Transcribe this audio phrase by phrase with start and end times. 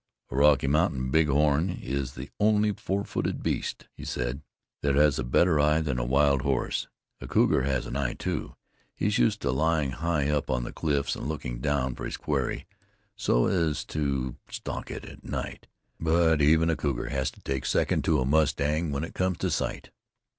[0.31, 4.41] "A Rocky Mountain Big Horn is the only four footed beast," he said,
[4.81, 6.87] "that has a better eye than a wild horse.
[7.19, 8.55] A cougar has an eye, too;
[8.95, 12.65] he's used to lying high up on the cliffs and looking down for his quarry
[13.15, 15.67] so as to stalk it at night;
[15.99, 19.51] but even a cougar has to take second to a mustang when it comes to
[19.51, 19.91] sight."